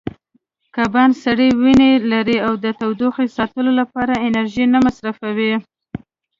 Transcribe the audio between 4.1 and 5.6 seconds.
انرژي نه مصرفوي.